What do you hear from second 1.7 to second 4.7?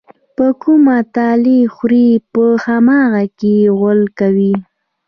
خوري، په هماغه کې غول کوي.